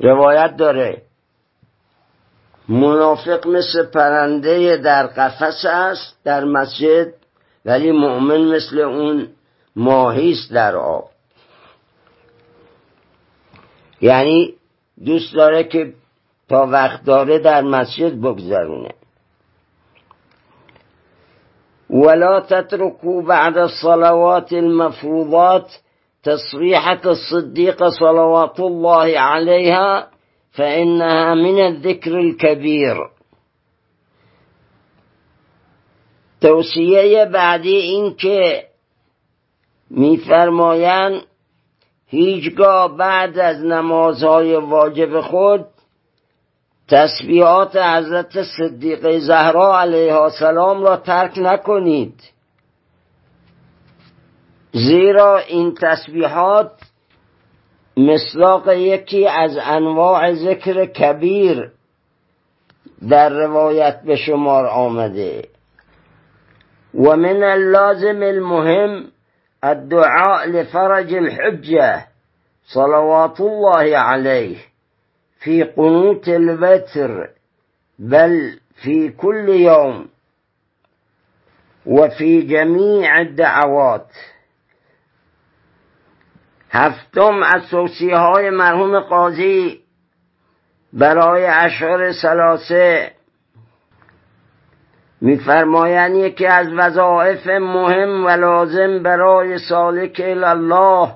روایت 0.00 0.56
داره. 0.56 1.02
منافق 2.68 3.46
مثل 3.46 3.86
پرنده 3.86 4.76
در 4.76 5.06
قفس 5.06 5.64
است 5.64 6.18
در 6.24 6.44
مسجد 6.44 7.14
ولی 7.64 7.92
مؤمن 7.92 8.40
مثل 8.56 8.78
اون 8.78 9.28
ماهی 9.76 10.32
است 10.32 10.52
در 10.52 10.76
آب. 10.76 11.10
یعنی 14.00 14.54
دوست 15.04 15.34
داره 15.34 15.64
که 15.64 15.92
تا 16.48 16.66
وقت 16.66 17.04
داره 17.04 17.38
در 17.38 17.62
مسجد 17.62 18.20
بگذرونه. 18.20 18.90
ولا 21.90 22.40
تتركوا 22.40 23.22
بعد 23.22 23.58
الصلوات 23.58 24.52
المفروضات 24.52 25.80
تصريحة 26.22 27.00
الصديق 27.06 27.88
صلوات 27.88 28.60
الله 28.60 29.18
عليها 29.18 30.08
فإنها 30.50 31.34
من 31.34 31.60
الذكر 31.60 32.18
الكبير. 32.18 32.96
توصیه 36.40 37.24
بعدی 37.24 37.76
این 37.76 38.14
که 38.14 38.64
میفرمایند 39.90 41.22
هیچگاه 42.06 42.96
بعد 42.96 43.38
از 43.38 43.64
نمازهای 43.64 44.56
واجب 44.56 45.20
خود 45.20 45.66
تسبیحات 46.88 47.76
حضرت 47.76 48.42
صدیقه 48.42 49.18
زهرا 49.18 49.80
علیه 49.80 50.14
السلام 50.14 50.82
را 50.82 50.96
ترک 50.96 51.32
نکنید. 51.38 52.14
زیرا 54.72 55.38
این 55.38 55.74
تسبیحات 55.74 56.72
مصداق 57.96 58.68
یکی 58.68 59.28
از 59.28 59.58
انواع 59.64 60.32
ذکر 60.32 60.86
کبیر 60.86 61.70
در 63.08 63.28
روایت 63.28 64.00
به 64.02 64.16
شمار 64.16 64.66
آمده. 64.66 65.48
و 66.94 67.16
من 67.16 67.42
اللازم 67.42 68.22
المهم 68.22 69.04
الدعاء 69.62 70.46
لفرج 70.46 71.14
الحجة 71.14 72.06
صلوات 72.64 73.40
الله 73.40 73.98
عليه 73.98 74.56
في 75.38 75.62
قنوت 75.64 76.28
الوتر 76.28 77.28
بل 77.98 78.58
في 78.74 79.08
كل 79.08 79.48
يوم 79.48 80.08
وفي 81.86 82.42
جميع 82.42 83.20
الدعوات. 83.20 84.10
هفتم 86.70 87.42
از 87.42 87.68
توصیه 87.70 88.16
های 88.16 88.50
مرحوم 88.50 89.00
قاضی 89.00 89.80
برای 90.92 91.46
اشعار 91.46 92.12
سلاسه 92.12 93.12
میفرمایند 95.20 96.16
یکی 96.16 96.46
از 96.46 96.72
وظایف 96.72 97.46
مهم 97.46 98.26
و 98.26 98.28
لازم 98.28 99.02
برای 99.02 99.58
سالک 99.58 100.22
الله 100.24 101.14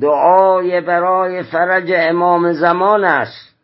دعای 0.00 0.80
برای 0.80 1.42
فرج 1.42 1.92
امام 1.94 2.52
زمان 2.52 3.04
است. 3.04 3.54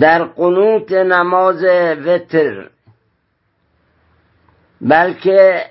در 0.00 0.24
قنوت 0.24 0.92
نماز 0.92 1.64
وتر 2.06 2.70
بلکه 4.80 5.64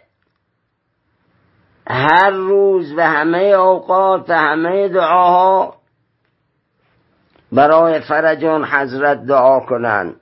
هر 1.88 2.30
روز 2.30 2.94
و 2.98 3.02
همه 3.02 3.40
اوقات 3.40 4.30
و 4.30 4.34
همه 4.34 4.88
دعاها 4.88 5.76
برای 7.52 8.00
فرجان 8.00 8.66
حضرت 8.66 9.26
دعا 9.26 9.60
کنند 9.60 10.16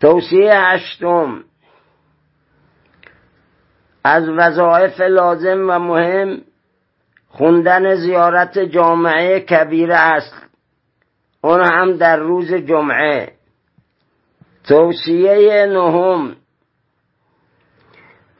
توصیه 0.00 0.52
هشتم. 0.54 1.44
از 4.04 4.28
وظایف 4.28 5.00
لازم 5.00 5.70
و 5.70 5.78
مهم 5.78 6.40
خوندن 7.28 7.94
زیارت 7.94 8.58
جامعه 8.58 9.40
کبیره 9.40 9.96
است. 9.96 10.34
اون 11.40 11.60
هم 11.60 11.96
در 11.96 12.16
روز 12.16 12.54
جمعه. 12.54 13.32
توصیه 14.68 15.66
نهم. 15.66 16.36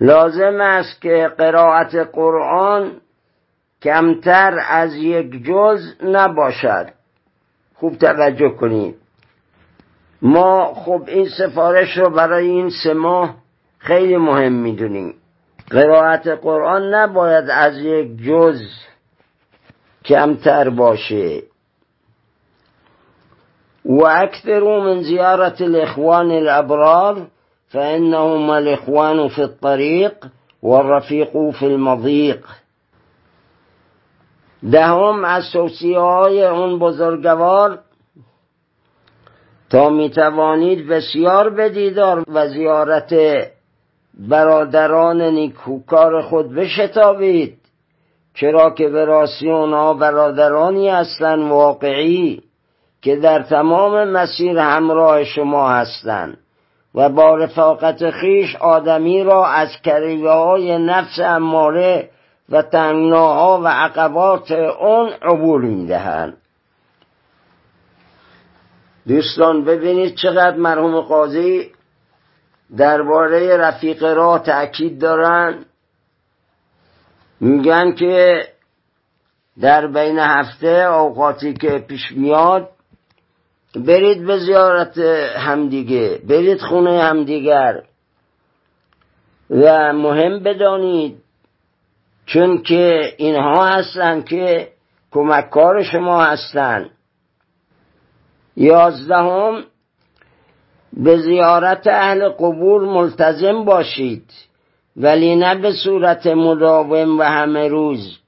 لازم 0.00 0.60
است 0.60 1.00
که 1.00 1.30
قرائت 1.38 1.94
قرآن 1.94 2.92
کمتر 3.82 4.58
از 4.68 4.94
یک 4.94 5.44
جز 5.44 5.80
نباشد. 6.02 6.88
خوب 7.74 7.98
توجه 7.98 8.48
کنید. 8.48 8.94
ما 10.22 10.74
خب 10.74 11.02
این 11.06 11.28
سفارش 11.38 11.96
رو 11.98 12.10
برای 12.10 12.48
این 12.48 12.70
سه 12.82 12.94
ماه 12.94 13.34
خیلی 13.78 14.16
مهم 14.16 14.52
می‌دونیم. 14.52 15.14
قرائت 15.70 16.28
قرآن 16.28 16.94
نباید 16.94 17.50
از 17.50 17.78
یک 17.78 18.22
جز 18.22 18.60
کمتر 20.04 20.70
باشه. 20.70 21.42
و 23.84 24.04
اکثروا 24.04 24.80
من 24.80 25.02
زیارت 25.02 25.62
الاخوان 25.62 26.30
الابرار 26.30 27.26
فانهم 27.76 28.50
الاخوان 28.50 29.28
في 29.28 29.42
الطريق 29.42 30.26
والرفيق 30.62 31.50
في 31.50 31.66
المضيق. 31.66 32.46
دهم 34.62 35.24
از 35.24 35.52
توصیه 35.52 35.98
های 35.98 36.44
اون 36.44 36.78
بزرگوار 36.78 37.78
تا 39.70 39.88
می 39.90 40.10
توانید 40.10 40.88
بسیار 40.88 41.50
به 41.50 41.68
دیدار 41.68 42.24
و 42.28 42.48
زیارت 42.48 43.14
برادران 44.14 45.22
نیکوکار 45.22 46.22
خود 46.22 46.54
بشتابید 46.54 47.58
چرا 48.34 48.70
که 48.70 48.88
به 48.88 49.04
راستی 49.04 49.50
اونا 49.50 49.94
برادرانی 49.94 50.88
هستند 50.88 51.50
واقعی 51.50 52.42
که 53.02 53.16
در 53.16 53.42
تمام 53.42 54.08
مسیر 54.08 54.58
همراه 54.58 55.24
شما 55.24 55.70
هستند. 55.70 56.38
و 56.96 57.08
با 57.08 57.36
رفاقت 57.36 58.10
خیش 58.10 58.56
آدمی 58.56 59.24
را 59.24 59.46
از 59.46 59.68
کریوه 59.84 60.30
های 60.30 60.78
نفس 60.78 61.18
اماره 61.18 62.10
و 62.48 62.62
تنگناها 62.62 63.60
و 63.60 63.66
عقبات 63.66 64.50
اون 64.52 65.08
عبور 65.22 65.60
می‌دهند. 65.60 66.36
دوستان 69.08 69.64
ببینید 69.64 70.14
چقدر 70.14 70.56
مرحوم 70.56 71.00
قاضی 71.00 71.72
درباره 72.76 73.56
رفیق 73.56 74.04
را 74.04 74.38
تأکید 74.38 75.00
دارن. 75.00 75.64
میگن 77.40 77.92
که 77.92 78.44
در 79.60 79.86
بین 79.86 80.18
هفته 80.18 80.68
اوقاتی 80.68 81.54
که 81.54 81.84
پیش 81.88 82.12
میاد 82.12 82.75
برید 83.76 84.26
به 84.26 84.38
زیارت 84.38 84.98
همدیگه 85.36 86.20
برید 86.28 86.60
خونه 86.60 87.02
همدیگر. 87.02 87.82
و 89.50 89.92
مهم 89.92 90.42
بدانید 90.42 91.16
چون 92.26 92.62
که 92.62 93.14
اینها 93.16 93.66
هستند 93.66 94.24
که 94.24 94.68
کمککار 95.10 95.82
شما 95.82 96.24
هستند 96.24 96.90
یازدهم 98.56 99.64
به 100.92 101.18
زیارت 101.18 101.86
اهل 101.86 102.28
قبور 102.28 102.84
ملتزم 102.84 103.64
باشید 103.64 104.30
ولی 104.96 105.36
نه 105.36 105.54
به 105.54 105.72
صورت 105.72 106.26
مداوم 106.26 107.18
و 107.18 107.22
همه 107.22 107.68
روز 107.68 108.18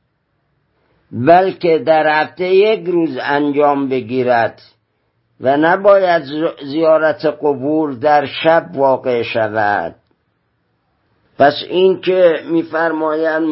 بلکه 1.12 1.78
در 1.78 2.22
هفته 2.22 2.48
یک 2.48 2.86
روز 2.86 3.18
انجام 3.22 3.88
بگیرد. 3.88 4.62
و 5.40 5.56
نباید 5.56 6.22
زیارت 6.64 7.24
قبور 7.26 7.92
در 7.92 8.26
شب 8.26 8.66
واقع 8.74 9.22
شود. 9.22 9.94
پس 11.38 11.54
این 11.68 12.00
که 12.00 12.42
میفرمایند 12.50 13.42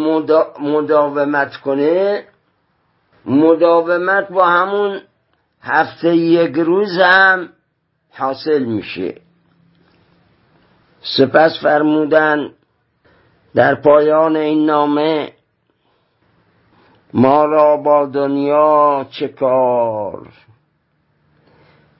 مداومت 0.61 1.57
کنه 1.57 2.25
مداومت 3.27 4.29
با 4.29 4.47
همون 4.47 5.01
هفته 5.63 6.17
یک 6.17 6.55
روز 6.57 6.99
هم 6.99 7.49
حاصل 8.13 8.65
میشه. 8.65 9.15
سپس 11.17 11.59
فرمودن 11.63 12.51
در 13.55 13.75
پایان 13.75 14.37
این 14.37 14.67
نامه 14.67 15.33
ما 17.15 17.45
را 17.45 17.77
با 17.77 18.07
دنیا 18.07 19.07
چه 19.11 19.29
کار؟ 19.29 20.29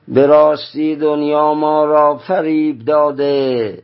به 0.07 0.25
راستی 0.25 0.95
دنیا 0.95 1.53
ما 1.53 1.85
را 1.85 2.17
فریب 2.17 2.85
داده. 2.85 3.83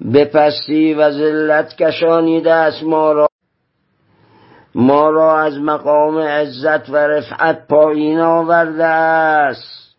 به 0.00 0.24
پستی 0.24 0.94
و 0.94 1.10
ذلت 1.10 1.76
کشانیده 1.76 2.52
است 2.52 2.82
ما 2.82 3.12
را. 3.12 3.28
ما 4.74 5.10
را 5.10 5.40
از 5.40 5.58
مقام 5.58 6.18
عزت 6.18 6.90
و 6.90 6.96
رفعت 6.96 7.66
پایین 7.68 8.20
آورده 8.20 8.84
است. 8.84 9.96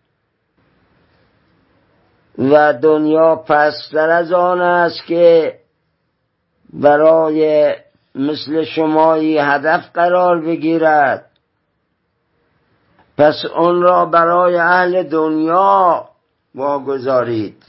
و 2.38 2.74
دنیا 2.74 3.36
پستر 3.36 4.10
از 4.10 4.32
آن 4.32 4.62
است 4.62 5.06
که 5.06 5.56
برای 6.74 7.74
مثل 8.16 8.64
شمایی 8.64 9.38
هدف 9.38 9.92
قرار 9.94 10.42
بگیرد. 10.42 11.27
پس 13.18 13.46
اون 13.56 13.82
را 13.82 14.06
برای 14.06 14.56
اهل 14.56 15.04
دنیا 15.04 16.06
واگذارید. 16.56 17.64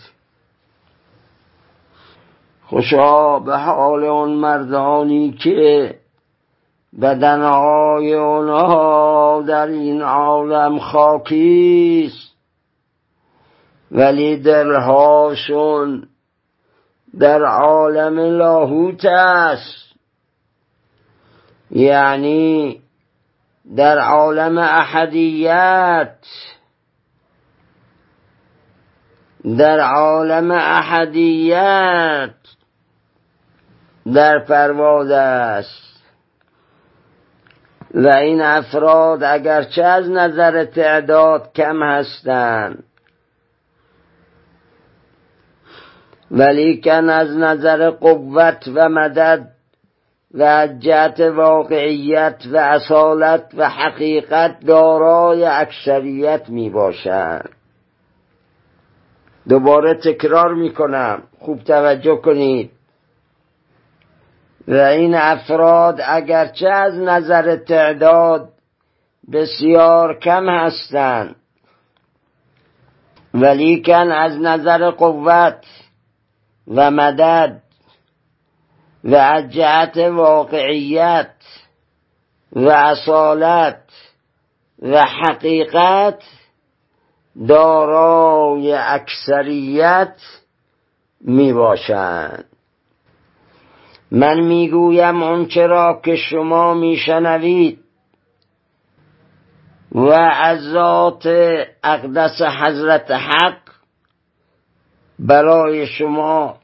خوشا 2.67 3.39
به 3.39 3.57
حال 3.57 4.05
اون 4.05 4.31
مردانی 4.31 5.33
که 5.33 5.95
بدنهای 7.01 8.15
اونها 8.15 9.45
در 9.49 9.67
این 9.67 10.03
عالم 10.03 10.79
خاکیست 10.79 12.29
ولی 13.91 14.37
دلهاشون 14.37 16.09
در 17.19 17.45
عالم 17.45 18.19
لاهوت 18.19 19.05
است. 19.05 19.89
یعنی 21.71 22.81
در 23.77 23.99
عالم 23.99 24.59
احدیت 24.59 26.17
در 29.59 29.81
عالم 29.81 30.51
احدیت 30.51 32.35
در 34.15 34.39
پرواز 34.39 35.11
است. 35.11 35.89
و 37.95 38.09
این 38.09 38.41
افراد 38.41 39.23
اگرچه 39.23 39.85
از 39.85 40.11
نظر 40.11 40.65
تعداد 40.65 41.53
کم 41.55 41.83
هستند 41.83 42.85
ولیکن 46.31 47.11
از 47.11 47.37
نظر 47.37 47.91
قوت 47.91 48.69
و 48.75 48.89
مدد 48.89 49.58
و 50.35 50.69
جهت 50.79 51.21
واقعیت 51.21 52.43
و 52.53 52.57
اصالت 52.57 53.53
و 53.57 53.69
حقیقت 53.69 54.61
دارای 54.61 55.45
اکثریت 55.45 56.49
می 56.49 56.71
باشند 56.71 57.51
دوباره 59.49 59.95
تکرار 59.95 60.55
می 60.55 60.75
کنم 60.75 61.23
خوب 61.39 61.65
توجه 61.65 62.17
کنید. 62.17 62.71
و 64.69 64.75
این 64.75 65.15
افراد 65.15 66.01
اگرچه 66.05 66.69
از 66.69 66.95
نظر 66.95 67.57
تعداد 67.57 68.49
بسیار 69.33 70.19
کم 70.19 70.49
هستند 70.49 71.37
ولیکن 73.35 74.11
از 74.11 74.41
نظر 74.41 74.91
قوت 74.91 75.65
و 76.69 76.91
مدد 76.91 77.63
و 79.05 79.15
از 79.15 79.51
جهت 79.51 79.97
واقعیت 79.97 81.35
و 82.53 82.69
اصالت 82.69 83.83
و 84.83 85.05
حقیقت 85.05 86.23
دارای 87.49 88.73
اکثریت 88.73 90.17
می 91.21 91.53
باشند 91.53 92.45
من 94.11 94.41
می‌گویم 94.41 95.23
آنچه 95.23 95.67
را 95.67 96.01
که 96.05 96.17
شما 96.17 96.75
میشنوید 96.75 97.85
و 99.93 100.11
از 100.43 100.61
ذات 100.61 101.27
اقدس 101.85 102.43
حضرت 102.43 103.11
حق 103.11 103.59
برای 105.19 105.87
شما 105.87 106.58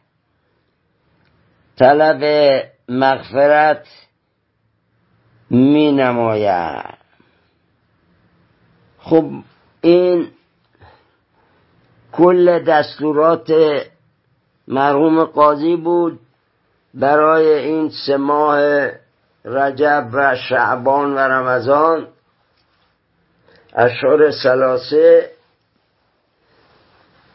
طلب 1.78 2.22
مغفرت 2.88 3.86
می 5.50 5.92
نماید 5.92 6.98
خب 8.98 9.30
این 9.80 10.30
کل 12.12 12.64
دستورات 12.64 13.52
مرحوم 14.68 15.24
قاضی 15.24 15.76
بود. 15.76 16.20
برای 16.94 17.46
این 17.46 17.90
سه 18.06 18.16
ماه 18.16 18.90
رجب 19.44 20.08
و 20.12 20.36
شعبان 20.48 21.14
و 21.14 21.18
رمضان 21.18 22.08
اشهر 23.74 24.30
سلاسه 24.30 25.30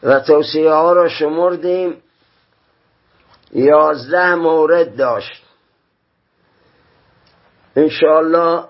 و 0.02 0.20
توصیه 0.20 0.70
ها 0.70 0.92
را 0.92 1.08
شمردیم. 1.08 2.02
یازده 3.52 4.34
مورد 4.34 4.96
داشت. 4.96 5.42
انشاءالله 7.76 8.64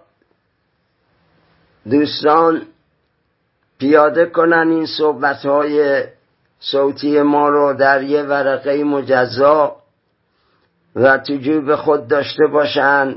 دوستان 1.91 2.63
پیاده 3.79 4.27
کنن 4.27 4.69
این 4.71 4.87
صحبت 4.87 5.47
های 5.47 6.05
صوتی 6.61 7.23
ما 7.23 7.49
رو 7.49 7.73
در 7.73 8.03
یه 8.03 8.23
ورقه 8.23 8.85
مجزا 8.85 9.77
و 10.97 11.19
تو 11.19 11.77
خود 11.77 12.09
داشته 12.09 12.47
باشن 12.47 13.15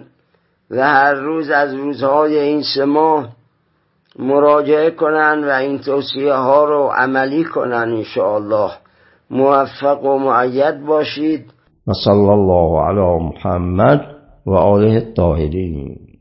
و 0.71 0.87
هر 0.87 1.13
روز 1.13 1.49
از 1.49 1.73
روزهای 1.73 2.39
این 2.39 2.63
سه 2.75 2.85
ماه 2.85 3.29
مراجعه 4.19 4.91
کنن 4.91 5.43
و 5.43 5.49
این 5.49 5.79
توصیه 5.79 6.33
ها 6.33 6.65
رو 6.65 6.87
عملی 6.87 7.43
کنن 7.43 7.73
انشاءالله. 7.73 8.71
موفق 9.29 10.03
و 10.03 10.19
معید 10.19 10.85
باشید. 10.85 11.52
وصلى 11.87 12.33
الله 12.33 12.79
على 12.81 13.19
محمد 13.19 13.99
وآله 14.45 14.97
الطاهرين. 14.97 16.12